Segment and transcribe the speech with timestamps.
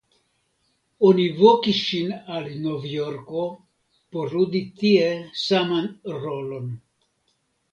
[1.09, 3.43] Oni vokis ŝin al Novjorko
[4.17, 6.77] por ludi tie saman rolon.